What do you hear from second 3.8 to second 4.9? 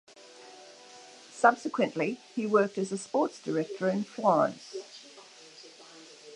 in Florence.